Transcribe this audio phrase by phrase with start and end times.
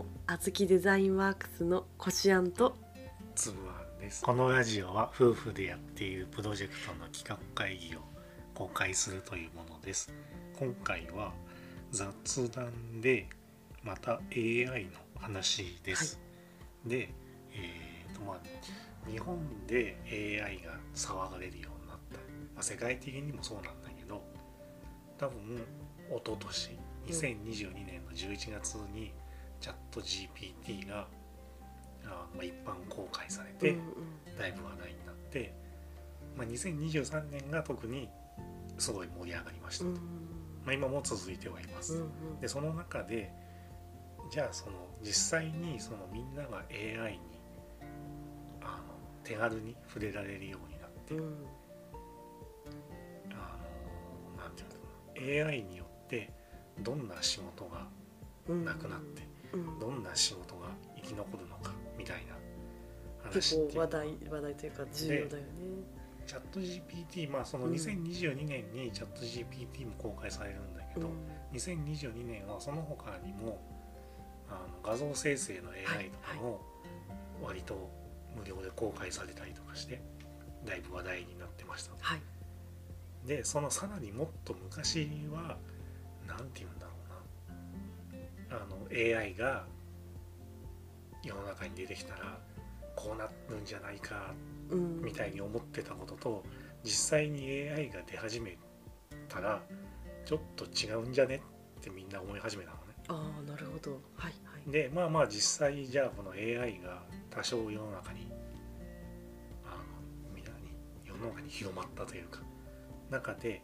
[0.00, 2.74] もあずきデザインワークスのこしあんと
[3.34, 4.22] つぶあんです。
[4.22, 7.98] このラジオは夫婦でやっているプロジェクトの企画会議を
[8.54, 10.10] 公開するというものです。
[10.58, 11.34] 今回は
[11.90, 13.28] 雑談で
[13.82, 16.18] また AI の話です、
[16.86, 17.12] で
[17.52, 22.16] えーとまあ日本で AI が騒がれるようになった、
[22.54, 24.22] まあ、世界的にもそうなんだけど
[25.18, 25.62] 多分
[26.10, 29.12] 一昨年2022年の11月に
[29.60, 31.06] チャット GPT が
[32.06, 33.76] あまあ一般公開されて、
[34.38, 35.52] だいぶ話題になって、
[36.36, 38.08] まあ、2023年が特に
[38.78, 39.96] すごい盛り上がりましたと、うん
[40.64, 42.02] まあ、今も続いてはいます、
[42.40, 43.30] でその中で
[44.30, 47.20] じゃあその実際にそのみんなが AI に
[48.62, 51.46] あの手軽に触れられるようになって、うん。
[53.32, 53.56] あ
[54.36, 56.30] のなんていうの AI によって
[56.80, 57.86] どんな仕事が
[58.48, 59.29] うんなくなって、うん
[59.80, 62.34] どんな仕事が生き残るのかみたいな
[63.30, 63.72] 結話っていう。
[63.74, 65.48] 構話題話題というか重要だよね。
[66.26, 67.72] チャット GPT まあそのうん。
[67.72, 71.10] 2022年にチャット GPT も公開されるんだけど、
[71.52, 73.60] 2022年はその他にも
[74.48, 76.60] あの画像生成の AI とかも
[77.42, 77.90] 割と
[78.36, 80.00] 無料で公開されたりとかして
[80.64, 82.20] だいぶ話題になってましたはい。
[83.26, 85.56] でそのさらにもっと昔は
[86.26, 86.89] 何て言うんだろう。
[86.89, 86.89] な
[88.50, 89.64] あの AI が
[91.22, 92.38] 世の中に出てきたら
[92.96, 94.34] こうなるんじゃないか
[94.70, 95.00] うん。
[95.02, 96.44] みたいに思ってたことと
[96.84, 98.56] 実際に AI が出始め
[99.28, 99.60] たら
[100.24, 101.42] ちょっと違うんじゃね？
[101.80, 102.80] ってみんな思い始めたのね。
[103.08, 103.92] ああなるほど。
[104.16, 104.70] はいはい。
[104.70, 108.30] でまあまあ実際じゃあこの AI が多少世の中に
[109.64, 109.76] あの
[110.34, 112.40] みんなに世の中に広まったというか
[113.10, 113.62] 中で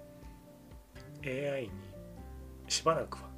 [1.25, 1.71] AI に
[2.69, 3.36] しばらくは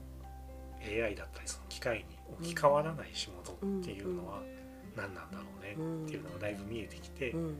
[0.82, 2.04] AI だったりその機械に
[2.40, 4.42] 置き換わらない仕事っていうのは
[4.96, 7.30] 何なんだろうねっていうのがだいぶ見えてきて。
[7.30, 7.58] うん。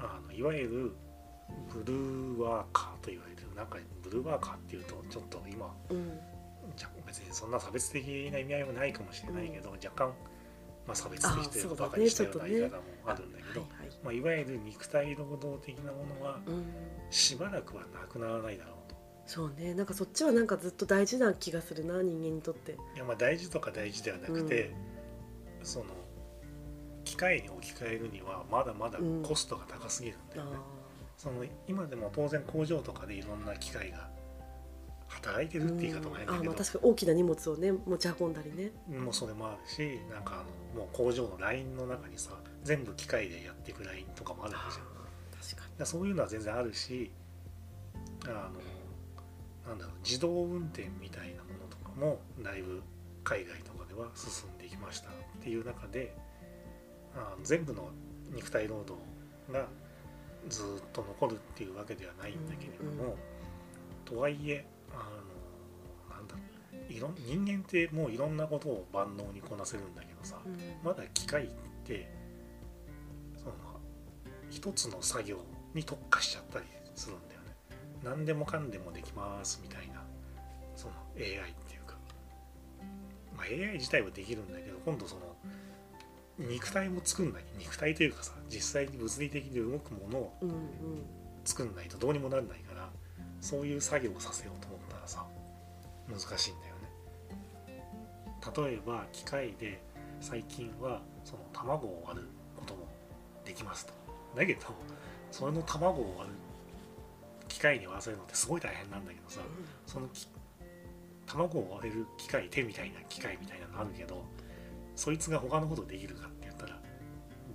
[0.00, 0.92] あのいわゆる
[1.72, 6.18] ブルーワーカーと言われるなんかブルーワーカーっていうとちょっと今うん。
[6.76, 10.12] じゃ別にそんな差別的な意味合いもないかもしれないけど、若干、
[10.86, 13.66] まあ、差別的ということばかりしたような言い方もあるんだけど、
[14.04, 16.66] まあ、いわゆる肉体労働的なものはうん。
[17.10, 18.74] しばらくはなくならないだろう。
[18.74, 18.77] と。
[19.28, 19.74] そうね。
[19.74, 22.72] なんかそっちはなんかずっと大事な気がするな人間にとって。
[22.72, 24.74] いやまあ大事とか大事ではなくて、
[25.62, 25.84] その
[27.04, 30.56] 機械に置き換えるにはまだまだコストが高すぎるんだあよね。
[31.18, 34.08] その今でも当然工場とかでいろんな機械が
[35.08, 36.40] 働いてーるって言い方も変だけどうん。
[36.40, 38.70] あまあ、確かに大きな荷物をね持ち運んだりね。
[38.98, 42.30] もうそれもあるしなんかあのもう工場のラインの中にさ
[42.64, 44.86] 全部機械でやっていくラインとかもあるわけじゃん。
[45.38, 45.78] 確かに。
[45.78, 47.10] らそういうのは全然あるし
[48.24, 48.60] あの
[49.68, 52.82] なんだろう自動運転みたいなものとかもだいぶ
[53.22, 55.12] 海外とかでは進んでいきましたっ
[55.42, 56.14] ていう中で
[57.14, 57.90] あの全部の
[58.34, 58.94] 肉体労働
[59.52, 59.66] が
[60.48, 63.16] ずっと残るっていうわけではないんだけれども、
[64.04, 64.94] とはいえあ
[66.10, 66.40] のなんだろ
[66.88, 71.48] ういろん人間ってもういろんなことを万能にこなせるんだけどさ、うんまだ機械っ
[71.84, 72.10] て
[73.36, 73.52] その
[74.48, 75.38] 一つの作業
[75.74, 76.64] に特化しちゃったり
[76.94, 77.27] するん
[78.02, 80.02] 何でもかんでもできますみたいな
[80.76, 81.26] その AI っ
[81.66, 81.96] ていうか、
[83.36, 85.36] まあ、AI 自体はできるんだけど今度その
[86.38, 87.44] 肉体も作んない。
[87.58, 90.38] 肉体というかさ実際に物理的に動くものを
[91.44, 92.88] 作んないとどうにもなんないから
[93.40, 95.26] そういう作業をさせようと思ったらさ
[96.08, 97.84] 難しいんだよね。
[98.56, 99.82] 例えば機械で
[100.20, 102.86] 最近はその卵を割ることも
[103.44, 103.92] できますと。
[104.36, 104.60] だけど
[105.32, 106.36] それの卵を割る
[107.58, 109.40] 機械に割らせるのってすごい大変なんだけどさ
[109.84, 110.28] そのき
[111.26, 114.24] 卵を割れる機械手みたいな機械みたいなのあるけど
[114.94, 116.78] そいつが他のことできるかって言ったら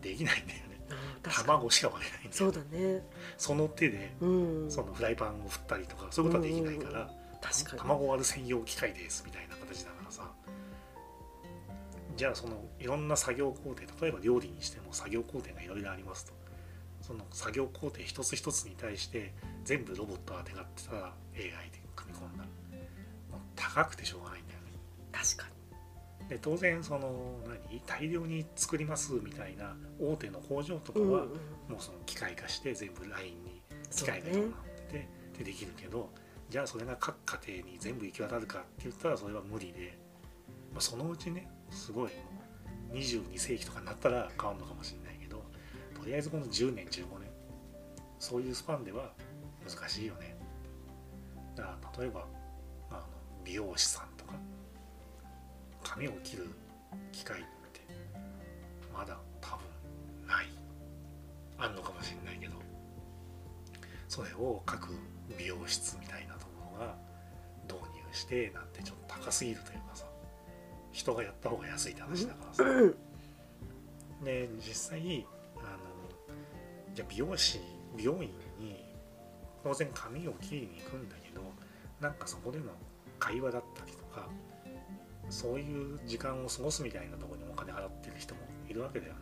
[0.01, 0.73] できないんだよね。
[1.21, 3.01] 卵しか割れないんだよそうだね。
[3.37, 4.27] その手でう
[4.65, 4.71] ん。
[4.71, 7.09] そのフライパンを振ったりとかそういうことはできないから、
[7.77, 10.29] 卵を割る専用機械ですみたいな形だからさ。
[12.17, 16.42] じゃあそのいろんな作業工程例えば料理にしても作業工程がいろいろありますと
[17.03, 19.33] その作業工程一つ一つに対して
[19.65, 22.43] 全部ロボットが手がってたら AI で組み込んだ。
[22.43, 24.71] もう高くてしょうがないんだよね。
[25.11, 25.47] 確か
[26.29, 27.39] で当然その
[27.69, 27.81] 何？
[27.85, 31.29] 大量に作りますみたいな大手の工場とかには、うんうん。
[31.29, 31.37] も
[31.71, 33.61] うその機械化して全部ラインに
[33.91, 34.51] 機械が今なね。
[34.51, 35.07] ってて、
[35.39, 36.09] でできるけど
[36.49, 39.97] じゃあそれが各家庭に全部行き渡るかって言ったらそれは無理で、
[40.71, 42.09] まあ、そのうちねすごいも
[42.93, 45.02] う22世紀とかになったら変わるのかもしれない
[46.03, 47.29] とりあえずこの10年15年。
[48.19, 49.13] そういうスパンでは
[49.65, 50.35] 難しいよね。
[51.55, 52.27] だから例えば
[52.89, 53.01] あの
[53.45, 54.33] 美容師さんとか
[55.81, 56.47] 髪を切る
[57.13, 57.81] 機会って
[58.93, 60.47] まだ多分ない。
[61.57, 62.53] あんのかもしれないけど。
[64.09, 64.89] それを各
[65.39, 66.97] 美容室みたいなところが
[67.63, 70.05] 導入してなんてちょっと高すぎるというかさ
[70.91, 72.97] 人がやった方が安いって話だからさ、う
[74.21, 75.25] んで実際
[76.93, 77.59] じゃあ美容師
[77.95, 78.29] 美容院
[78.59, 78.85] に
[79.63, 81.41] 当然髪を切りに行くんだけど
[82.01, 82.65] なんかそこでの
[83.19, 84.27] 会話だったりとか
[85.29, 89.19] そういう時間を過ごすみたいなところにお金払ってる人もいるわけだよね。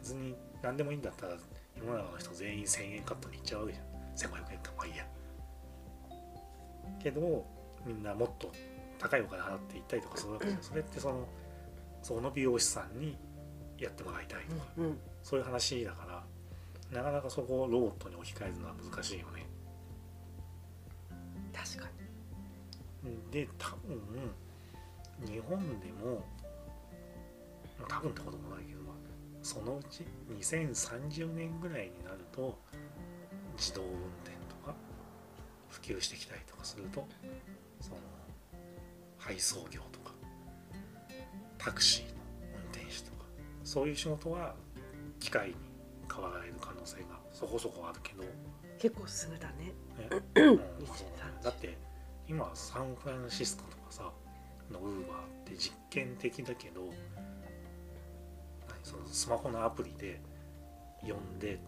[0.00, 1.36] 別に何でもいいんだったら
[1.78, 4.32] 世の中の人全員1000円カットに行っちゃうわけじゃん。
[4.32, 4.72] 1500円か。
[4.76, 5.06] まあいいや。
[7.00, 7.46] けど
[7.86, 8.52] みんなもっと
[8.98, 10.62] 高いお金払って行ったりとかするわけじゃん。
[10.62, 11.28] それってその
[12.02, 13.16] その美容師さんに
[13.78, 14.98] やってもらいたいとか、うん。
[15.22, 16.24] そういう話だから
[16.92, 19.46] なかなかそこをロボットに置き換えるのは難しいよね。
[21.52, 21.88] 確か
[23.30, 24.00] で多分
[25.26, 26.24] 日本でも
[27.78, 28.94] まあ多分ってこともないけど、まあ、
[29.42, 30.04] そのうち
[30.38, 32.58] 2030年ぐらいになると
[33.56, 33.88] 自動運
[34.24, 34.74] 転とか
[35.68, 37.06] 普及してきたりとかすると
[37.80, 37.96] その
[39.18, 40.12] 配送業とか
[41.58, 42.10] タクシーの
[42.54, 43.24] 運転手とか
[43.64, 44.54] そういう仕事は
[45.20, 45.54] 機械に
[46.14, 48.28] 変わられる可能性がそこそこあるけど、に
[48.78, 49.72] 結構すぐだね。
[49.98, 50.22] ね。
[50.36, 50.54] うん。
[50.54, 51.78] 2030だって
[52.28, 54.10] 今サンフランシスコとかさ
[54.70, 56.82] のウーバーって実験的だけど
[58.68, 60.20] 何そのスマホのアプリで
[61.02, 61.58] 呼んで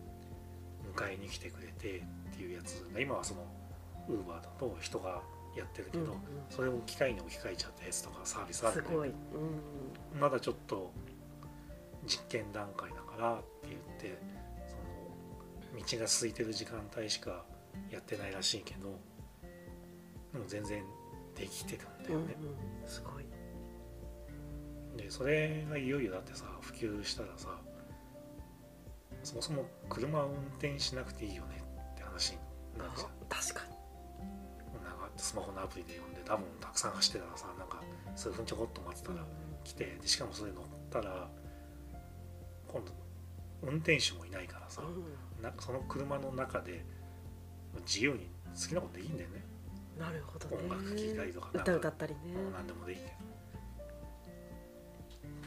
[0.95, 3.45] 迎えに来てくれてっていうやつが今はその
[4.09, 5.23] ウーバーだと人が
[5.57, 6.19] やってるけど、うんうん。
[6.51, 9.13] それを機械に置き換えちゃったやつとかサービスあるすごい、う
[10.17, 10.93] ん、まだちょっと
[12.07, 13.41] 実験段階だから
[14.09, 14.19] って
[14.67, 14.77] そ
[15.77, 17.45] の道が空いてる時間帯しか
[17.91, 18.99] やってないらしいけど
[20.33, 20.85] でも全然
[21.37, 22.23] できてるんだうんうん。
[22.23, 22.35] よね、
[22.87, 23.25] すごい。
[24.97, 27.49] でそれがいよいよだってさ普及したらさ
[29.25, 31.63] そもそも車を運転しなくていいよね
[31.95, 32.39] って話に
[32.79, 33.09] なるじゃん。
[33.29, 33.75] 確かに。
[34.85, 37.81] なんかスマホのアプリで呼んで多分たくさん走ってたらさなんか
[38.15, 39.25] 数分ちょこっと待ってたら
[39.65, 41.29] 来てでしかもそれ乗ったら
[42.69, 42.93] 今度
[43.67, 46.85] 運転手もいないからさ、うなその車の中で
[47.87, 49.45] 自由に好きなことでいいんだよね、
[49.97, 50.57] ん、なるほどね。
[50.57, 52.21] 音楽聴いたりとか歌歌ったりね。
[52.53, 53.11] 何でもでいいけど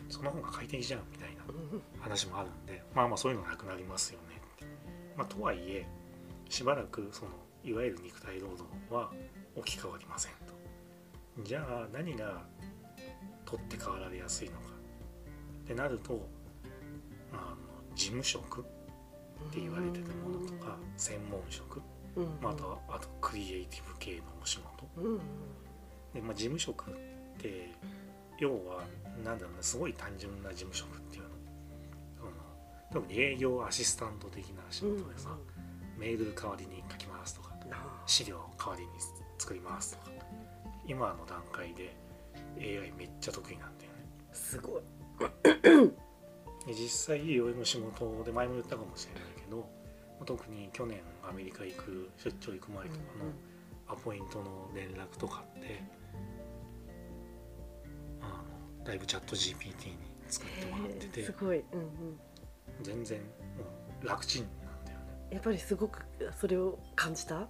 [0.10, 1.82] その方が快適じゃんみたいなうん。
[2.00, 4.66] 話もあるんでまあまあそういうのなくなりますよねって。
[5.16, 5.86] まあとはいえ
[6.50, 7.32] しばらくその
[7.64, 9.12] いわゆる肉体労働は
[9.56, 10.54] 置き換わりませんと。
[11.44, 12.46] じゃあ何が
[13.46, 14.68] 取って代わられやすいのか。
[15.64, 16.28] ってなると
[17.34, 17.67] あの
[17.98, 18.64] 事務職っ
[19.52, 21.82] て言われてるものとか専門職、
[22.16, 22.38] うん。
[22.42, 24.88] まあ、あとクリエイティブ系のお仕事。
[24.98, 25.14] うん。
[25.16, 25.20] うん
[26.14, 26.94] で、まあ、事務職っ
[27.38, 27.70] て
[28.40, 28.84] 要は
[29.24, 31.30] なんだろうなすごい単純な事務職っていうの。
[32.18, 32.32] その
[32.94, 35.36] 特に営業アシスタント的な仕事でさ、
[35.98, 37.50] メール代わりに書きますとか
[38.06, 38.90] 資料代わりに
[39.38, 40.18] 作りますとか。
[40.88, 41.94] 今の段階で
[42.58, 43.98] AI めっちゃ得意なんだよね。
[44.32, 44.82] ーすごい。
[45.62, 46.07] で
[46.74, 49.68] 実際俺の仕事で前も言ったかもしれないけど
[50.26, 55.82] 特に去年アメリカ行く出張行く前とかのアポイントの連絡とかって
[58.22, 58.44] あ
[58.80, 59.98] のだいぶチャット GPT に
[60.28, 62.20] 作ってもらってへてーすごい、うんうん、
[62.82, 63.26] 全然も
[64.04, 65.06] う楽ちんなんだよね。
[65.32, 66.04] やっぱりすごく
[66.40, 67.48] それを感じた？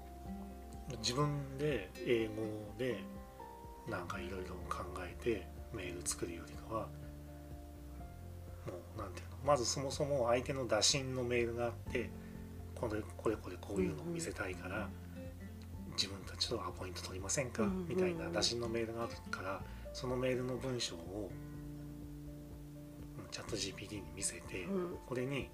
[0.99, 2.33] 自分で英語
[2.77, 3.03] で
[3.89, 6.87] なんかいろいろ考えてメール作るよりかは
[8.97, 12.09] もうなんていうのまずそもそも相手の打診のメールがあって
[12.75, 14.87] これこれこれこういうのを見せたいから、
[15.93, 19.61] 自分たちとアポイント取りませんか、みたいな打診のメールがあるから
[19.93, 21.31] そのメールの文章を
[23.17, 24.97] うんチャット GPT に見せて、うん。
[25.07, 25.49] これに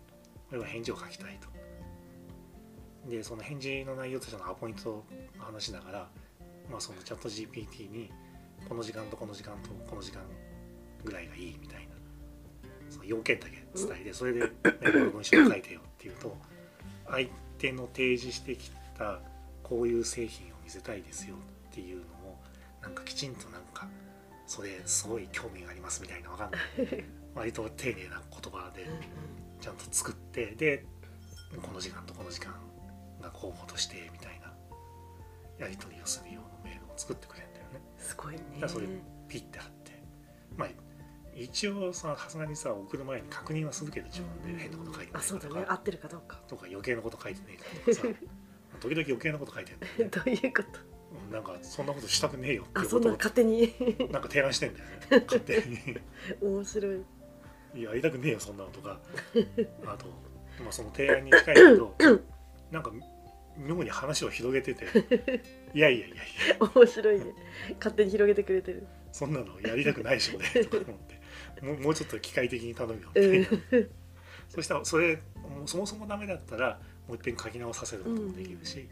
[0.49, 1.47] これは返事を書きたいと。
[3.09, 5.03] でその返事の内容としてのアポイント
[5.37, 6.09] の話だから、
[6.69, 8.09] まあ、そのチャット GPT に
[8.67, 10.21] この時間とこの時間とこの時間
[11.03, 11.92] ぐらいがいいみたいな
[12.93, 14.51] その要件だけ伝えてそれで
[15.11, 16.37] 文章を書いてよっていうと
[17.07, 19.19] 相手の提示してきた
[19.63, 21.35] こういう製品を見せたいですよ
[21.71, 22.37] っていうのを
[22.83, 23.87] なんかきちんとなんか
[24.45, 26.61] それすごい興味がありますみたいなわかんない
[27.33, 28.87] 割と丁寧な言葉で
[29.59, 30.85] ちゃんと作ってで
[31.61, 32.53] この時間とこの時間
[33.21, 34.53] が候補としてみたいな
[35.57, 37.79] やり取りをするようなメールを作ってくれるんだよね。
[37.97, 38.87] すごいねそれ
[39.27, 39.91] ピッて貼って
[40.57, 40.69] まあ
[41.35, 45.59] 一応ささすがにさ送る前に確認はするけど自分で変なこと書いてないあそうかとか。
[45.59, 46.37] だね合ってるかどうか。
[46.47, 48.01] とか余計なこと書いてないかとかさ
[48.79, 50.79] 時々余計なこと書いてる どういうこと？
[51.31, 53.73] なんかそんなことしたくねえよってあそんな勝手に。
[54.11, 54.97] なんか提案してんだよね。
[55.27, 55.77] 勝手に。
[56.41, 57.01] 面白い。
[57.75, 58.99] いややりたくねえよそんなのとか。
[59.85, 60.07] あと、
[60.61, 61.95] まあ、その提案に近いけど
[62.71, 62.91] なんか
[63.57, 64.85] 妙に話を広げてて。
[65.75, 66.19] いやいやいやい
[66.59, 66.71] や。
[66.75, 67.25] 面白いね。
[67.77, 68.87] 勝手に広げてくれてる。
[69.11, 71.12] そんなのやりたくないでしょねとか思って
[71.61, 73.09] もうもうちょっと機械的に頼むよ。
[73.09, 73.47] みたういな、
[73.79, 73.89] ん。
[74.49, 75.19] そしたらそれ
[75.65, 78.87] そもそもダメだったらもう一遍書き直させることもできるし、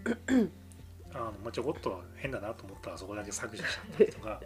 [1.14, 4.42] あのまあ、ちょこっと変だなと思ったらそこだけ削除しちゃったりとか、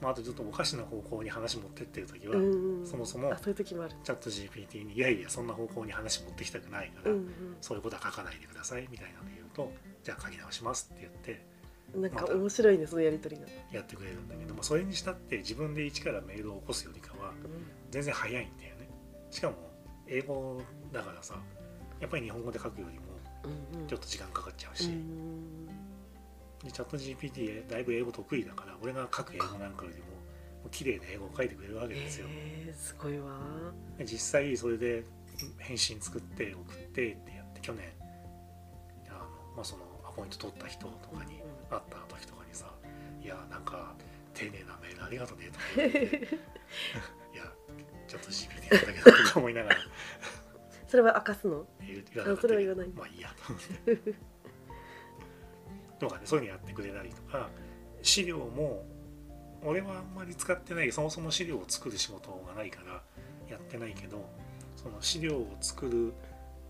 [0.00, 7.28] まあ、あとちょっとおかしな方向に話持ってってる時は、うんそもそもチャット GPT に「いやいやそんな方向に話持ってきたくないから、うん
[7.60, 11.49] そういうことは書かないでください」みたいなの言うと「じゃあ書き直します」って言ってうん
[11.94, 13.42] なんか面白いねそのやりとりが、
[13.72, 17.32] やってくれるんだけどもそれにしたって自分で一からメールを起こすよりかは
[17.90, 18.88] 全然早いんだよね。
[19.30, 19.56] しかも
[20.06, 20.60] 英語
[20.92, 21.34] だからさ
[22.00, 23.04] やっぱり日本語で書くよりも
[23.74, 23.86] うんうん。
[23.86, 25.50] ちょっと時間かかっちゃうし、うん
[26.64, 33.40] でチャット GPT だいぶ英語得意だから俺が書く英語なんかよりも綺麗な英語を書いてくれるわけですよ、へえすごいわ。
[33.96, 35.04] で実際それで
[35.58, 37.86] 返信作って送ってってやって去年
[39.08, 39.18] あの、
[39.56, 41.40] まあ、そのアポイント取った人とかに
[41.70, 42.66] 会った時とかにさ
[43.22, 43.94] 「いやなんか
[44.34, 46.16] 丁寧なメールありがとうね」とか言われて。
[47.32, 47.44] いや
[48.06, 49.76] ちょっと GPT なんだけどとか思いながら。
[50.88, 51.66] それは明かすの？
[51.80, 52.88] 言言わなそれは言わない。
[52.88, 54.14] まあいいやと思って。
[56.00, 57.48] とかねそういうのやってくれたりとか
[58.02, 58.84] 資料も
[59.62, 63.02] 俺はあんまり使ってないそもそも資料を作る仕事がないから
[63.48, 64.26] やってないけど
[64.76, 66.14] その資料を作る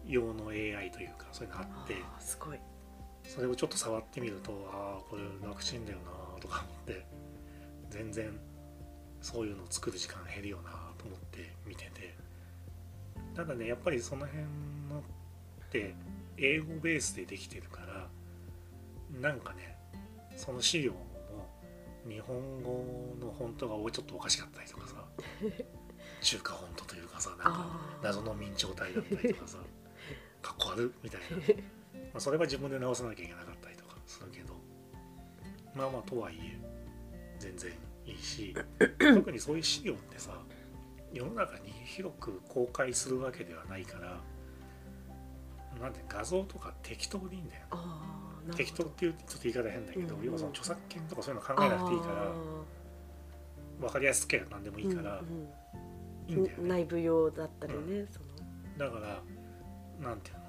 [0.07, 1.95] 用の AI というかそういうのあって。
[2.19, 2.59] すごい
[3.31, 7.07] それをちょっと触ってみるとああこれ楽ちんだよなとか思って
[7.89, 8.29] 全然
[9.23, 12.19] そういうのを作る時間減るよなと思って見てて。
[13.37, 14.43] ただねやっぱりその辺
[14.91, 15.95] のって
[16.37, 18.09] 英語ベースでできてるから
[19.21, 19.77] なんかね
[20.37, 20.99] その資料も
[22.09, 22.85] 日本語
[23.21, 24.97] のフォントがちょっとおかしかったりとかさ
[26.21, 29.59] 中華フォントというかさなんか謎の明朝体だったりとかさ
[30.43, 31.27] かっこ悪いみたいな
[32.13, 34.55] まあそれは自分で直さなきゃいけなかったりとかするけど
[35.75, 36.59] まあまあとはいえ
[37.39, 37.73] 全然
[38.07, 38.55] いいし
[38.99, 40.33] 特にそういう資料ってさ
[41.13, 44.21] 世の中に広く公開するわけではないから
[45.81, 47.63] なんで画像とか適当でいいんだよ。
[48.57, 52.33] 適当っていうとちょっと言い方変だけど、うんうん要はその著作権とかそういうの考えなくていいから
[53.81, 55.49] 分かりやすくや何でもいいからうん
[56.29, 58.27] いいんだよね、内部用だったりね、その。
[58.79, 59.21] だから
[60.01, 60.40] なんていうの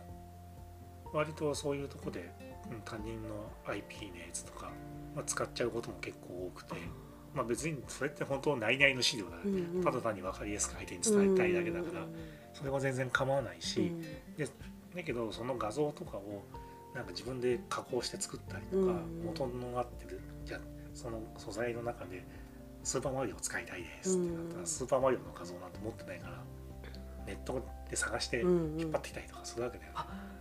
[1.13, 2.31] 割とそういうとこで
[2.71, 4.71] うん他人の IP のやつとか、
[5.15, 6.75] まあ、使っちゃうことも結構多くて、
[7.33, 9.83] まあ、別にそれって本当内々の資料だよね、うんうん。
[9.83, 12.05] ただ単に分かりやすく相手に伝えたいだけだから、
[12.53, 14.01] それは全然構わないし、うん。
[14.95, 16.43] だけどその画像とかを
[16.93, 20.59] なんか自分で加工して作ったりとか、うん元のなってるじゃあ
[20.93, 22.25] その素材の中で
[22.83, 24.67] スーパーマリオを使いたいですってなったら、うん。
[24.67, 26.43] スーパーマリオの画像なんて持ってないから
[27.25, 28.81] ネットで探してうんうん。
[28.81, 29.91] 引っ張ってきたりとかするわけだよ。
[29.91, 29.97] ね。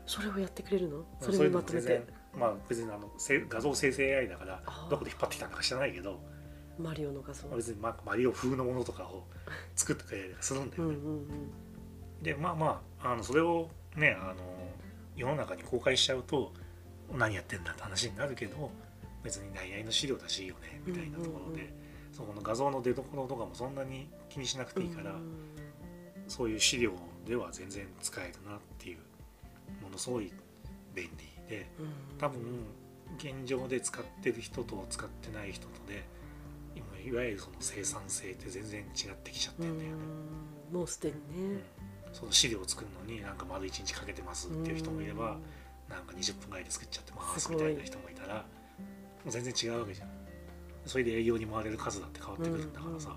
[0.06, 0.98] それをやってくれるの？
[0.98, 2.06] まあそれそういうにまとめて？
[2.38, 6.20] まあ別にあのせ画像生成 AI だからどこで引っ張ってきたのか知らないけど
[6.78, 7.48] マリオの画像。
[7.48, 9.24] まあ別にまあマリオ風のものとかを
[9.74, 10.94] 作ってくれたりするんだよね。
[10.94, 11.26] うんうんうん
[12.22, 14.36] でまあまああのそれをねあの
[15.16, 16.52] 世の中に公開しちゃうと
[17.12, 18.70] 何やってんだって話になるけど
[19.22, 21.72] 別に内々の資料だしいいよねみたいなところで、うんうん
[22.12, 25.46] そこの画像の出どころとかもそんなに気にしなくていいから、うん
[26.26, 26.92] そういう資料
[27.26, 28.98] では全然使えるなっていう
[29.82, 30.32] ものすごい
[30.94, 31.10] 便利
[31.48, 32.40] でうん多分
[33.18, 36.04] 現状で使ってる人と使ってない人とで
[36.74, 39.96] 今いわゆるその生産性って全然違ってきちゃってんだよね。
[40.70, 41.62] うんもうすでにね。
[42.12, 45.36] その資料を作るのになんか丸1日かけてますっていう人もいれば
[45.88, 48.42] なんか20分ぐらいで作っちゃってますみたいな人もいたらも
[49.28, 50.08] う全然違うわけじゃん。
[50.86, 53.16] それで営業に回れる数だって変わってくるんだからさ、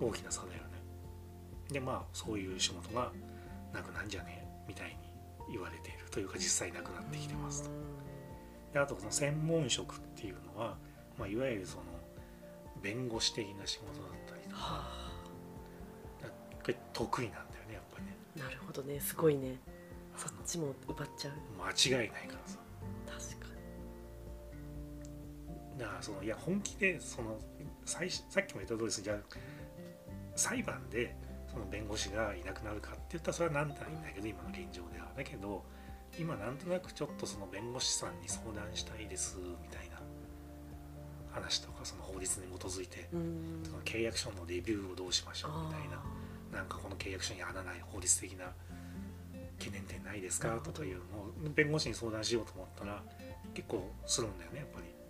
[0.00, 0.61] 大きな差だよね
[1.72, 3.10] でまあそういう仕事が
[3.72, 4.96] なくなんじゃねえみたいに
[5.52, 7.70] 言われているというか実際なくなってきてますと。
[8.72, 10.76] であとその専門職っていうのは、
[11.18, 11.82] まあ、いわゆるその
[12.82, 14.56] 弁護士的な仕事だったりとか。
[14.56, 15.02] は
[16.62, 18.16] これ得意なんだよねやっぱりね。
[18.36, 19.00] あなるほどね。
[19.00, 19.56] すごいね。
[20.16, 21.32] そっちも奪っちゃう。
[21.90, 22.58] 間違いないからさ。
[23.06, 23.46] 確か
[25.78, 27.38] だからそのいや本気でその
[27.84, 29.02] 最初さっきも言った通りです。
[29.02, 29.16] じゃあ
[30.36, 31.16] 裁判で
[31.52, 35.12] その弁護士がいなくなるかって言ったらそれはなんないんだけど今の現状では。
[35.16, 35.62] だけど
[36.18, 40.00] 今なんとなくちょっとその弁護士さんに相談したいですみたいな
[41.32, 43.08] 話とかその法律に基づいて
[43.64, 46.02] その契約書のレビューをどうしましょうみたいな
[46.52, 48.46] あなんかこの契約書に穴ない法律的な
[49.58, 53.02] 懸念点ないですかとかいうのを弁護士に相談しようと思ったら
[53.54, 54.86] 結構するんだよねやっぱり。
[54.86, 55.01] うん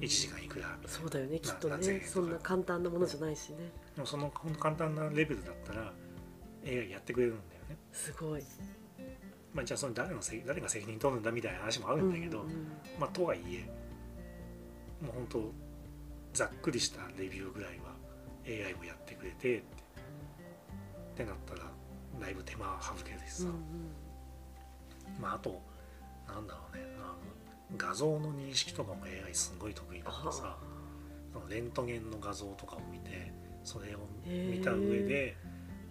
[0.00, 2.00] 1時間いくらそうだよねきっとね。
[2.06, 3.70] そんな簡単なものじゃないしね。
[3.94, 5.92] でもそのほんと簡単なレベルだったら
[6.66, 8.42] AI やってくれるんだよね、すごい。
[9.54, 12.66] まあ、じゃあその誰の責誰が責任取るんだみたいな話もあるんだけど、うんうん
[12.98, 13.64] まあとはいえ
[15.04, 15.52] もう本当
[16.32, 17.94] ざっくりしたレビューぐらいは
[18.46, 19.62] AI もやってくれてってっ
[21.16, 21.70] てなったら
[22.20, 23.52] だいぶ手間省けるしさ、うんう
[25.18, 25.20] ん。
[25.20, 25.60] まああと
[26.26, 26.82] なんだろうね。
[26.98, 27.37] あの
[27.76, 30.56] 画像の認識とかも AI すごい得意だからさ
[31.32, 33.32] そのレントゲンの画像とかを見て
[33.62, 35.36] それを見た上で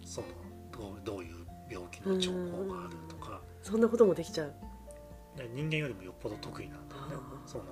[0.04, 0.26] その
[0.72, 3.40] どうどういう病気の兆候があるとか。
[3.62, 4.54] そんなこともできちゃう。
[5.36, 7.08] で人間よりもよっぽど得意なんだよね。
[7.46, 7.64] その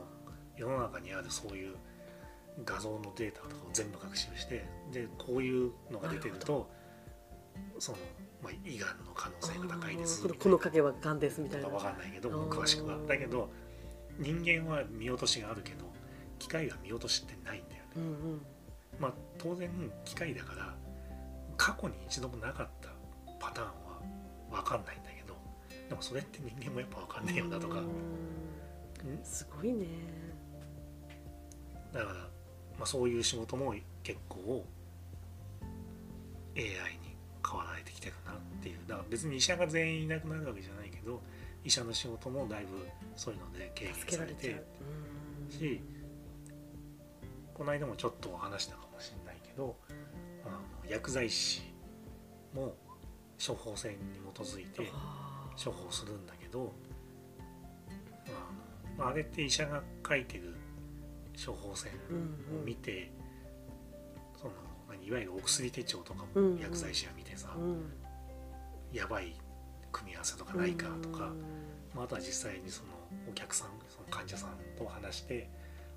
[0.56, 1.76] 世の中にあるそういう
[2.64, 6.70] 画像のデータとかを全部学習してでこういうのが出てると
[7.78, 7.98] その、
[8.42, 11.66] まあ、胃がんの可能性が高いですこの影はがんですみたいな。
[11.66, 12.98] とかわかんないけど詳しくは。
[13.06, 13.50] だけど
[14.18, 15.84] 人間は見落としがあるけど
[16.38, 17.90] 機械が見落としってないんだよね。
[17.96, 18.06] うんう
[18.36, 18.40] ん。
[18.98, 19.70] まあ当然
[20.04, 20.74] 機械だから
[21.56, 22.90] 過去に一度もなかった
[23.38, 23.72] パターンは
[24.62, 25.34] 分かんないんだけど
[25.88, 27.82] でもそれって人間もやっぱ分かんねえよなとか。
[29.22, 29.86] すごいね。
[31.92, 32.28] だから、ま
[32.82, 34.64] あ、そういう仕事も結構
[36.56, 38.78] AI に変わられてきてるなっていう。
[38.86, 41.22] だから別に医者が全員いなくなるわけじゃないけど
[41.66, 44.64] 医者の仕事もだいぶそういうので軽助減されて
[45.50, 45.80] し
[47.52, 49.76] この間もちょっと話したかもしれないけど
[50.46, 51.62] あの薬剤師
[52.54, 52.76] も
[53.44, 53.96] 処方箋に
[54.32, 54.90] 基づいて
[55.62, 56.72] 処方するんだけど
[58.98, 60.54] あのあれって医者が書いてる
[61.44, 63.12] 処方箋うんを見て、
[64.40, 64.52] その
[64.88, 67.92] 何いわゆるお薬手帳とかも薬剤師が見てさ、うん。
[68.92, 69.34] やばい
[69.96, 71.40] 組み合わせとかないかとか、うん。
[71.94, 72.92] まあ、あとは実際にその
[73.30, 75.48] お客さんその患者さんと話して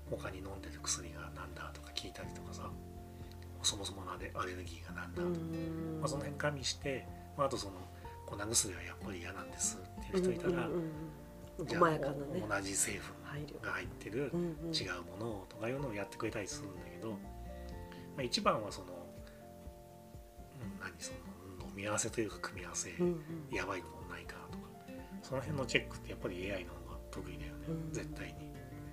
[0.08, 2.70] 他に飲んでる薬が何だとか聞いたりとかさ
[3.62, 6.00] そもそものアレアレルギーが何だとか、うん。
[6.00, 7.74] まあ、その辺加味して、まあ、あとその
[8.26, 10.68] 粉薬はやっぱり嫌なんですっていう人いたら、
[11.66, 11.82] じゃあ
[12.48, 14.32] 同じ成分が入ってる
[14.72, 17.16] 違うものとかいうのをやってくれたりするんだけど、ま
[18.20, 18.86] あ、一番はその、
[20.62, 21.18] うん、何その
[21.80, 22.90] 飲み合わせというか組み合わせ、
[23.50, 24.64] やばいものないかとか。
[25.22, 27.92] その辺のチェックってやっぱり AI の方が得意だよね、うん。
[27.92, 28.34] 絶対に。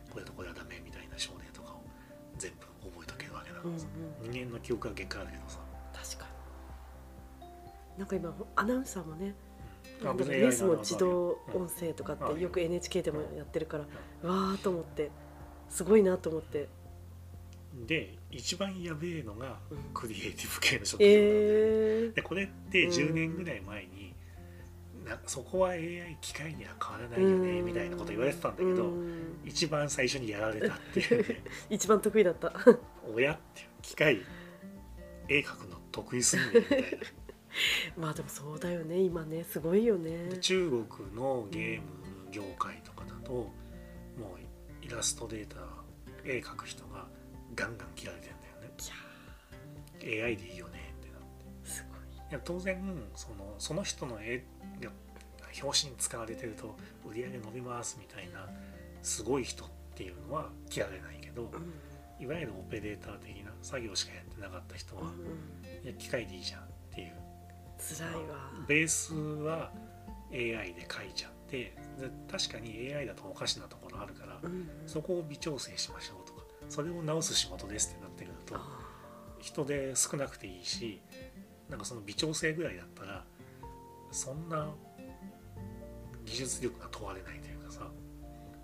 [0.10, 1.82] これとこれはダメみたいな症例とかを
[2.38, 3.74] 全部覚えとけるわけだかうんうん。
[3.76, 3.88] らさ、
[4.24, 5.60] 人間の記憶は限界あるけどさ、
[5.94, 6.26] 確か
[7.42, 7.48] に。
[8.00, 9.36] なんか今アナウンサーもね
[10.00, 10.06] うん。
[10.06, 12.36] なんかニュースも自動音声とかっうん。
[12.38, 13.86] てよく NHK でもやってるから
[14.24, 15.12] うわーと思って
[15.70, 16.70] すごいなと思って
[17.86, 19.78] で一番やべえのがうん。
[19.94, 21.38] クリエイティブ系の職業なんだよね。
[21.40, 24.14] えでこれって10年ぐらい前に、
[25.06, 29.40] なそこは AI 機械には変わらないーよねみたいなこと言われてたんだけど、うん。
[29.46, 31.44] 一番最初にやられたっていうね。
[31.70, 32.54] 一番得意だった。
[33.14, 34.22] 親っていう機械
[35.28, 36.88] 絵描くの得意すぎるみたいな。
[37.98, 39.44] まあでもそうだよね今ね。
[39.44, 40.30] すごいよね。
[40.30, 43.50] で中国のゲーム業界とかだとも
[44.82, 45.58] うイラストデータ
[46.24, 47.08] 絵描く人が
[47.56, 50.24] ガンガン切られてんだよね。
[50.24, 50.94] AI でいいよね。
[51.00, 51.22] ってなっ
[51.64, 51.70] て。
[51.70, 52.00] すごい。
[52.30, 54.44] いや当然そのその人の絵
[54.82, 54.92] が
[55.62, 56.76] 表紙に使われてると
[57.10, 58.48] 売り上げ伸びますみたいな
[59.02, 61.74] すごい人っていうのは切られないけどうん。
[62.24, 65.84] いわゆるオペレーター的な作業しかやってなかった人はうんうん。
[65.84, 67.14] いや機械でいいじゃんっていう。
[67.80, 68.52] 辛いわ。
[68.68, 69.72] ベースは
[70.32, 71.58] AI で書いちゃって
[72.00, 74.70] で確かに AI だとおかしなところあるからうん。
[74.86, 76.27] そこを微調整しましょう
[76.70, 78.88] それを直す仕事ですってなってくるとあ
[79.40, 81.02] 人で少なくていいし
[81.70, 83.24] なんかその微調整ぐらいだったら
[84.12, 84.70] そんな
[86.26, 87.82] 技術力が問われないというかさ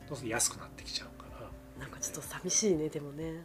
[0.07, 1.49] どうせ安くなってきちゃうから。
[1.77, 3.41] ーなんかちょっと寂しいねでもね。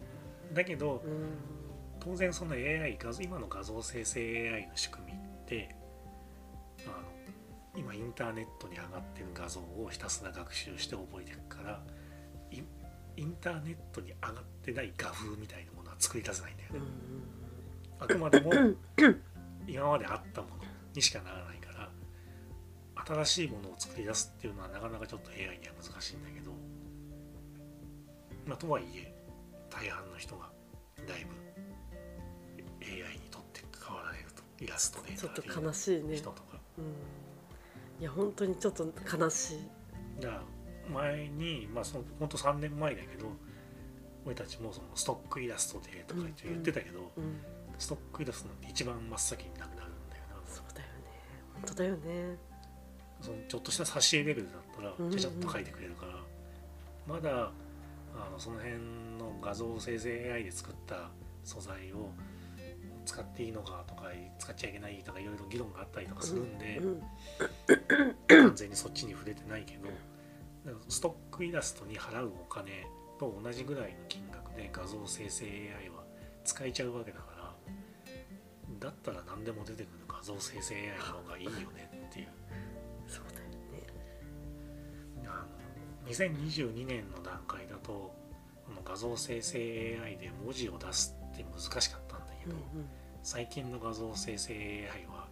[0.53, 1.59] だけどうん。
[2.01, 5.17] 当然その AI 画像今の画像生成 AI の仕組みっ
[5.47, 5.75] て
[6.87, 6.95] あの
[7.77, 11.83] 今インターネットに上がってる画像をひたすら学習して覚えていくから
[13.19, 16.79] イインターネットに上がってない画風みたいなものは作り出せないんだよね。
[16.79, 18.05] うん。
[18.05, 18.53] あくまでも
[19.67, 21.91] 今まであったものにしかならないから
[23.05, 26.53] 新しいものを作り出すっていうのはなかなかちょっと AI には難しいんだけど
[28.47, 29.13] まあとはいえ
[29.69, 30.51] 大半の人が
[31.07, 31.35] だいぶ
[32.85, 36.17] AI にとって変わられるとイラストデーちょっと悲しいね。
[36.17, 36.59] 人とか。
[36.79, 36.85] うん。
[38.01, 40.21] いや本当にちょっと悲しい。
[40.21, 40.43] だから
[40.93, 43.31] 前にまあその本当3年前だけど
[44.25, 47.41] 俺たちもそのストックイラストでとか言ってたけど、うん。
[47.79, 50.53] ストックイラストなんて一番真っ先になくなるんだよな。
[50.53, 50.93] そうだよね。
[51.55, 52.37] 本当だよね。
[53.23, 55.07] そのちょっとした差し入れレベルだったらうん。
[55.07, 56.13] うんちゃちゃっと書いてくれるから、
[57.07, 57.53] まだ
[58.15, 58.75] あのその辺
[59.19, 61.11] の画像生成 AI で作った
[61.45, 62.11] 素材を
[63.07, 67.03] 使っていいのかとか使っちゃいけないとかいろいろ議論があったりとかするんで、うん。
[68.29, 69.89] 完全にそっちに触れてないけど
[70.89, 72.87] ストックイラストに払うお金
[73.19, 76.05] と同じぐらいの金額で画像生成 AI は
[76.45, 77.55] 使えちゃうわけだから
[78.81, 82.29] だったら何でも出てくる画像生成 AI の方がいいよねっていう。
[83.07, 83.87] そうだよね。
[85.27, 85.47] あ
[86.07, 88.15] の2022年の段階だと
[88.67, 92.63] この画像生成 AI で文字を出すって難しかったんだけど、うん
[93.23, 95.27] 最近の画像生成 AI は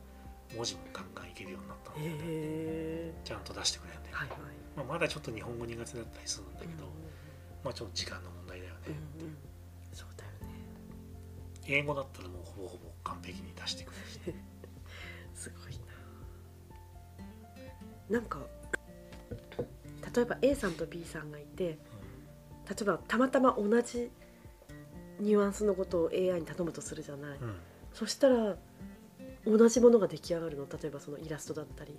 [0.54, 4.38] 文字もガンガンいけるようになったので、えちゃんと出してくれるんだよ、はいはい。
[4.76, 6.90] まあ、まだちょっと日本語苦手だったりするんだけど、うん
[7.64, 8.90] まあちょっと時間の問題だよね、う。
[8.90, 9.36] んうん
[9.92, 10.54] そうだよね。
[11.66, 14.40] 英語だったらもうほぼほぼ完璧に出してくれるし、
[15.34, 15.72] すごい
[18.08, 18.20] な。
[18.20, 18.38] なんか
[20.14, 21.78] 例えば A さんと B さんがいて例
[22.82, 24.12] えばたまたま同じ
[25.18, 27.56] ニュアンスのことを AI に頼むとするじゃない、うんうん。
[27.92, 28.56] そしたら
[29.46, 30.66] 同じものが出来上がるの？
[30.66, 31.98] 例えばそのイラストだったり。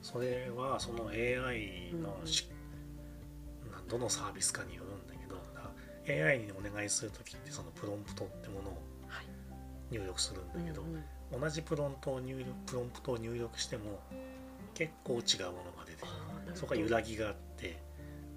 [0.00, 9.26] それはその AI のうんどのサービスかによるんだけど AI にお願いする時ってそのプロンプトってものをはい。
[9.90, 11.04] 入力するんだけど、うんうん
[11.40, 14.00] 同じプロントを入力プロンプトを入力しても
[14.74, 16.04] 結構違うものが出て
[16.52, 17.78] そこは揺らぎがあって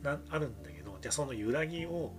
[0.01, 2.13] なあるんだけどじゃあその揺らぎを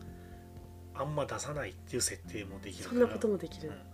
[0.94, 3.00] あんま出さないっていう設定もできるから。
[3.00, 3.74] そんなこともできる、うん。
[3.74, 3.86] はい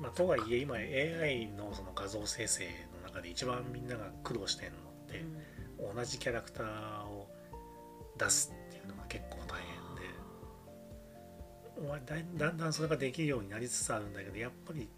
[0.00, 2.64] まあ、とはいえ今 AI のその画像生成
[3.00, 5.24] の中で一番みんなが苦労してるのって、
[5.94, 7.28] 同じキャラクターを
[8.18, 9.74] 出すっていうのが結構大変
[11.84, 11.88] で。
[11.88, 14.88] まあだんだんだんそれができるようになりつつあるんだけどやっぱり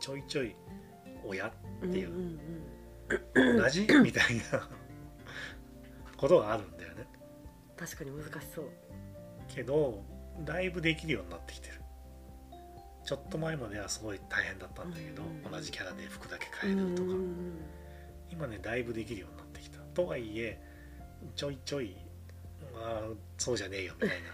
[0.00, 0.54] ちょいちょい
[1.24, 2.40] 親うんっていううん
[3.34, 3.56] うん。
[3.62, 4.68] 同じみたいな
[6.16, 7.06] ことがあるんだよね。
[7.76, 8.66] 確かに難しそう。
[9.48, 10.02] けど
[10.44, 11.77] だいぶできるようになってきてる
[13.08, 15.50] ちょっと前まではすごい大変だったんだけど、うん。
[15.50, 17.58] 同じキャラで服だけ変えるとか、うんうん
[18.30, 19.78] 今ねだいぶできるようになってきた。
[19.94, 20.60] とはいえ
[21.34, 21.96] ちょいちょい
[22.74, 23.02] まあ
[23.38, 24.26] そうじゃねえよみたいな。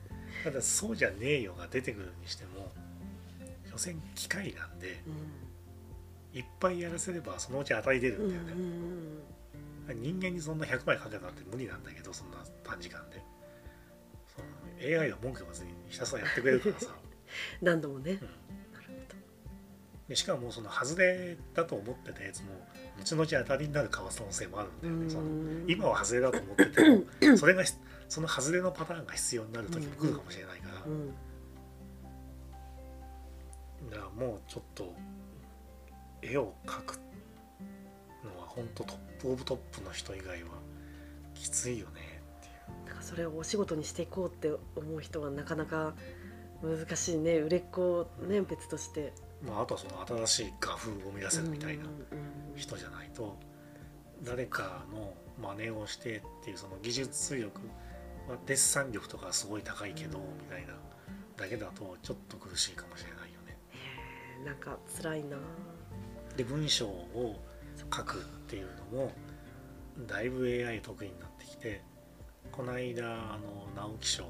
[0.50, 2.72] ただそうじゃねえよが出てくるにしても
[3.70, 6.38] 所詮機械なんでうん。
[6.38, 8.62] いっぱいやらせればそのうち当たり出るうんんだようん
[9.90, 13.20] うね、ん人間にそんな100枚書けたって無理なんだけどそんな短時間で。
[14.34, 16.96] その AI は文句言わずにひたすらやってくれるからさ、
[17.60, 18.28] 何度もねうん。
[20.08, 22.48] でしかもその外れだと思ってたやつも
[22.98, 25.10] 後々当たりになる可能性もあるんだよね。
[25.10, 27.64] そのうん今は外れだと思っててもそれが
[28.08, 31.14] その外れのパターンが必要になる時も来るかもしれないから、ほどうん。
[33.90, 34.92] だからもうちょっと
[36.20, 37.00] 絵を描く
[38.22, 40.50] のは本当トップオブトップの人以外は
[41.34, 42.50] きついよねってい
[42.84, 42.86] う。
[42.86, 45.94] だからそれをお仕事にしていこうって思う人はなかなか
[46.62, 49.12] 難しいね売れっ子ね別として。
[49.42, 51.82] まあ、あとはその新しい画風を生み出せるみたいな
[52.54, 53.36] 人じゃないと
[54.22, 57.60] 誰かの真似をしてっていうその技術力
[58.28, 60.24] はデッサン力とかはすごい高いけどうん。
[60.38, 60.74] みたいな
[61.36, 63.58] だけだとちょっと苦しいかもしれないよね。
[63.72, 65.36] へえなんか辛いな。
[66.36, 67.42] で文章を
[67.94, 69.12] 書くっていうのも
[70.06, 71.82] だいぶ AI 得意になってきて
[72.50, 74.24] この間あの直木賞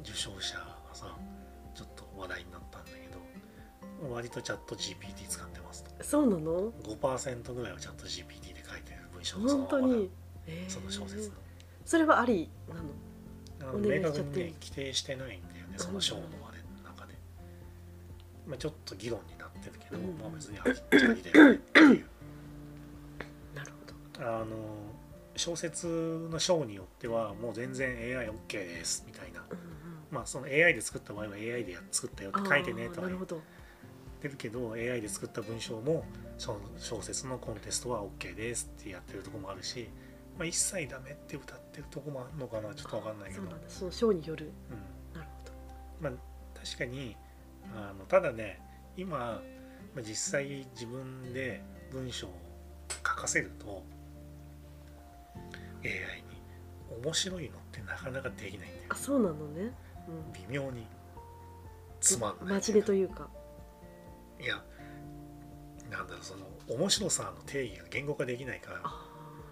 [0.00, 1.06] 受賞者がさ
[1.74, 5.90] ちょっと話題になったんだけど割とチャット GPT 使ってますと。
[6.02, 9.70] そうなの？5%ぐらいはチャット GPT で書いてる文章がそのま
[10.68, 11.34] その小説の。
[11.84, 13.70] それはありなの？
[13.70, 16.00] あの明確にね規定してないんだよねその。
[16.00, 17.14] 章のあれの中で、
[18.46, 20.18] まあ、ちょっと議論になってるけど、うん。
[20.18, 21.06] まあ別にありだ
[21.40, 22.06] よねっていう。
[23.54, 23.72] なる
[24.16, 24.40] ほど。
[24.40, 24.46] あの
[25.36, 33.34] 小説の章によってはもう全然 AI OK ですみたいなうんうんまあその AI で作った場合は AI でや作ったよって書いてねとは言って。
[34.28, 36.04] るけど AI で作った文章も
[36.78, 39.88] 小説のコンテストは OK ですってやってるとこもあるし、
[40.38, 43.42] まあ、一切ダメって歌ってるとこもあるのかなちょっとわかんないけど。
[43.42, 43.68] そうなんだ。
[43.68, 44.50] その章による。
[44.70, 45.20] うん。
[45.20, 46.10] なるほど。
[46.10, 47.16] まあ、確かに
[47.74, 48.60] あのただね
[48.96, 49.40] 今、ま
[49.98, 52.30] あ、実際自分で文章を
[52.88, 53.82] 書かせると
[55.84, 58.82] AI に面白いのってなかなかできないんだよ。
[58.90, 59.72] あそうなのね、
[60.32, 60.86] 微妙に
[62.00, 62.62] つまんうん、ない。
[62.62, 63.28] 真面目というか。
[64.40, 64.62] いや
[65.90, 68.80] なんだろうその面白さの定義が言語化できないから。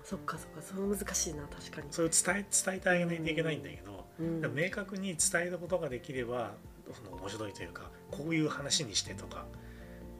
[0.03, 0.63] そっかそっか。
[0.63, 1.89] それ難しいな確かに。
[1.91, 4.55] それを伝え伝えてあげないといけないんだけど、うん。
[4.55, 6.53] 明確に伝えることができれば
[6.93, 9.47] その面白いというかこういう話にしてとか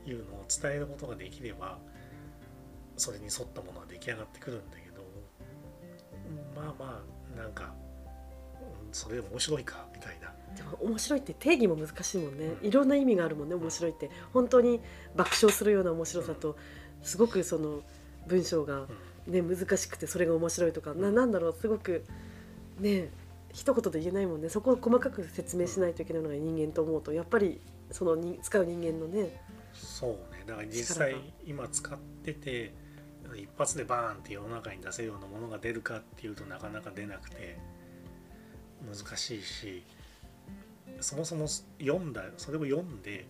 [0.07, 1.79] いうのを伝えることができれば
[2.97, 5.03] それに沿ったものは出来上がってくるんだけど
[6.55, 7.03] まあま
[7.37, 7.84] あなんかうん
[8.95, 10.33] それ面白いかみたいな。
[10.57, 12.55] でも面白いって定義も難しいもんね。
[12.63, 14.11] いろんな意味があるもんね面白いって。
[14.33, 14.81] 本当に
[15.17, 16.57] 爆笑するような面白さと
[17.03, 17.81] すごくその
[18.27, 18.89] 文章がうん。
[19.27, 20.95] ね難しくてそれが面白いとか。
[20.95, 21.57] ななんだろう。
[21.59, 22.05] すごく
[22.79, 23.11] ね
[23.53, 24.49] 一言で言えないもんね。
[24.49, 29.41] そこを細かく説明しないといけないのが人間と思うとやっぱりそのに使う人間のね
[29.73, 30.45] そうね。
[30.47, 32.75] だから実際今使ってて
[33.35, 37.59] 一発でバーンって世の中に出せるようなものが出るかっていうとなかなか出なくて
[38.85, 39.83] 難しいし
[41.01, 41.47] そもそも
[41.81, 43.27] 読んだそれを読んで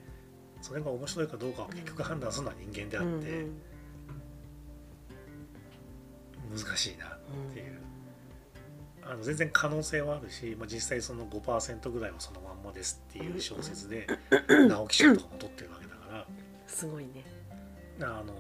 [0.63, 3.21] それが面白いかどうかを結局判断するのは人間であうんうん。
[3.21, 3.47] って
[6.65, 7.19] 難しいなっ
[7.53, 7.81] ていう。
[9.07, 14.07] あの全然可能性はあるし、まあ、実際その5%ぐらいはそのまんまですっていう小説で
[14.67, 16.27] 直木賞とかも取ってるわけだから。
[16.67, 17.25] すごいね。
[18.01, 18.35] あの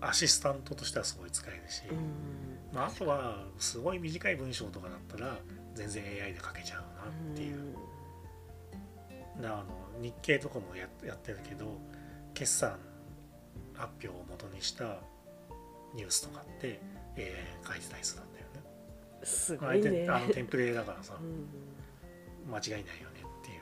[0.00, 2.76] アシスタントとしてはすごい使えるし、うん。
[2.76, 5.38] まあ、あとはすごい短い文章とかだったら
[5.74, 7.74] 全然 AI で書けちゃうなっていう、
[9.40, 9.64] なあの
[10.00, 11.66] 日経とかもややってるけど
[12.34, 12.78] 決算
[13.74, 14.98] 発表を元にした
[15.94, 16.80] ニュースとかって
[17.16, 17.24] AI
[17.64, 18.62] が書いてたりするんだよね。
[19.24, 20.06] すあごいね。
[20.08, 22.50] あのテンプレだからさうん。
[22.50, 23.60] 間違いないよねっていう。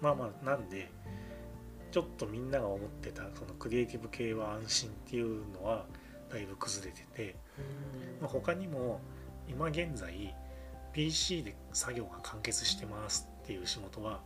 [0.00, 0.90] まあまあなんで
[1.90, 5.86] ちょっとみんなが思ってたそのクリエイティブ系は安心っていうのは
[6.30, 7.36] だいぶ崩れてて、
[8.20, 9.00] まあ、他にも
[9.48, 10.34] 今現在
[10.92, 14.20] PC で作業が完結してますっていう仕事は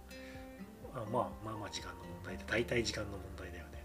[0.94, 3.84] あまあまあまあ時間の問題で大体時間の問題だよね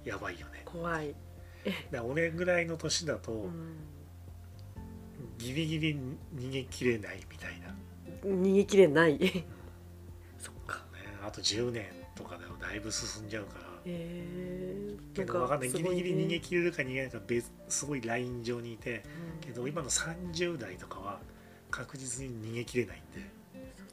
[0.00, 0.62] ってやばいよね。
[0.64, 1.14] 怖い、
[1.90, 3.76] で俺ぐらいの年だとうん。
[5.38, 5.94] ギリギリ
[6.34, 7.74] 逃げきれないみたいな、
[8.24, 9.18] 逃げきれない。
[10.38, 10.78] そっか。
[10.92, 15.70] ね、あと10年とかでもだいぶ進んじゃうからえー、けかんない。
[15.70, 19.02] ギリギリ逃げき切れるか逃げないか別すごいライン上にいて
[19.40, 21.20] けど今の30代とかは
[21.70, 23.38] 確実に逃げ切れないんで。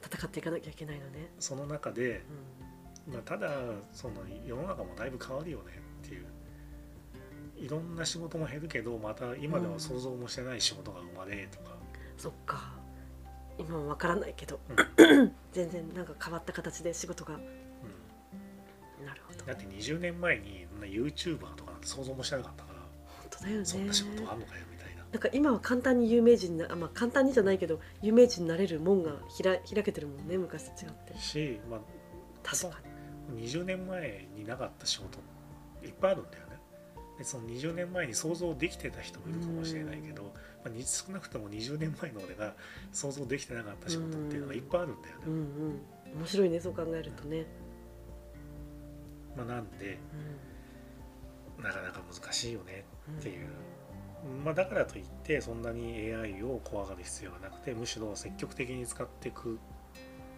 [0.05, 2.21] 戦っていかなきゃいけないのね、その中で、
[3.07, 3.49] うまあ、ただ
[3.91, 5.63] その世の中もだいぶ変わるよね
[6.03, 6.25] っていう。
[7.57, 11.75] いろんな仕事も減るけどまた今では想像もしてない仕事が生まれとか、ん、
[12.17, 12.73] そっか。
[13.57, 14.59] 今は分からないけど。
[14.69, 15.31] うん。
[15.53, 17.39] 全然なんか変わった形で仕事が
[19.45, 23.65] だって20年前にそんな YouTuber とかなんて想像もしてなかったから、本当だよね。
[23.65, 25.03] そんな仕事あんのかよみたいな。
[25.11, 31.17] なんか今は簡単に有名人なあまあ簡単にじゃないけど有名人になれる門が開開けてるもんね昔と違って。
[31.17, 31.79] し、まあ、
[32.43, 32.79] 確か
[33.33, 33.47] に。
[33.47, 35.19] 20年前になかった仕事
[35.83, 36.55] いっぱいあるんだよね。
[37.17, 40.29] でその20年前に想像できてた人もいるかもしれないけど、ま
[40.65, 42.53] あ、に少なくとも20年前の俺が
[42.91, 46.19] 想像できてなかった仕事っていうのがいっぱいあるんだよね、うんうん。
[46.19, 47.45] 面白いねそう考えるとね、
[49.35, 49.97] まあ、なんで
[51.59, 53.47] うなかなか難しいよねん、っていう、
[54.43, 59.59] まあ、だからといってそんなに AI を怖がる必要はなくてむしろ積極的に使っていく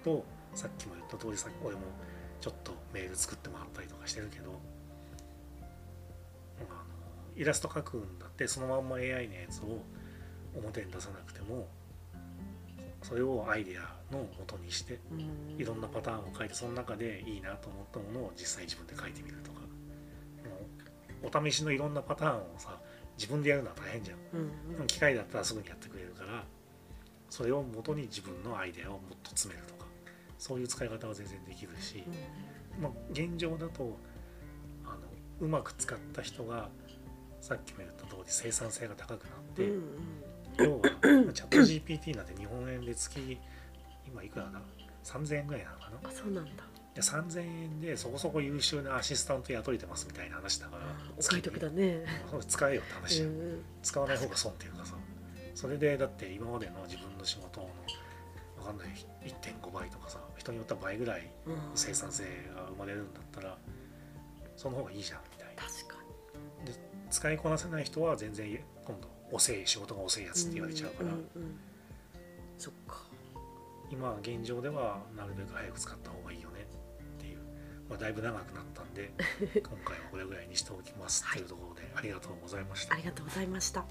[0.04, 1.82] とさっきも言った通りさ俺も
[2.40, 4.52] ちょっとメール作ってもらったりとかしてるけど
[6.60, 6.78] あの
[7.36, 9.82] イラスト描くんだってそのまんま AI のやつを
[10.56, 11.68] 表に出さなくても
[13.04, 15.62] それをアイデアの元にしてうん。
[15.62, 19.58] いろんなパターンを書いてその中でいいなと思ったものを実際自分で書いてみるとか。
[21.24, 22.80] お試しのいろんなパターンをさ
[23.18, 24.18] 自分でやるのは大変じゃん。
[24.34, 24.82] うん。
[24.82, 26.44] うん機械だったらすぐにやってくれるから
[27.30, 29.86] それを元に自分のアイデアをもっと詰めるとか
[30.38, 32.04] そういう使い方は全然できるし、
[32.80, 33.98] まあ、現状だと
[34.86, 34.98] あの
[35.42, 36.70] うまく使った人が
[37.42, 39.84] さっきも言った通り生産性が高くなって、うん
[40.60, 40.66] うん。
[40.66, 43.38] 要はチャット GPT なんて日本円で月
[44.08, 44.62] 今いくらだ
[45.04, 46.10] ？3000円ぐらいなのかな？
[46.10, 46.64] あそうなんだ。
[46.96, 50.84] で3000円でそこそこ優秀なアシスタント雇えてますみたいな話だから
[51.16, 52.04] お買い得だね。
[52.48, 53.64] 使えよって話うんうん。
[53.84, 54.96] 使わない方が損っていうかさ。
[55.54, 57.68] それでだって今までの自分の仕事の
[58.58, 58.88] わかんない
[59.26, 61.56] 1.5倍とかさ人によっては倍ぐらいうん。
[61.76, 62.24] 生産性
[62.56, 63.58] が生まれるんだったら
[64.56, 65.62] その方がいいじゃんみたいな。
[65.64, 65.98] 確か
[67.10, 71.24] 使いこなせない人は全然今度遅い仕事が遅いやつって言われちゃうから、んんん。
[72.58, 73.07] そっか
[73.90, 76.66] 今現状ではなるべく早く使った方がいいよね
[77.18, 77.38] っていう、
[77.90, 79.12] まあ、だいぶ長くなったんで
[79.62, 82.94] 今回はこれぐらいにしておきますというところで、ありがとうございました。
[82.94, 83.86] ありがとうございました